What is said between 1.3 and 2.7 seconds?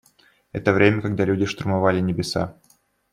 штурмовали небеса.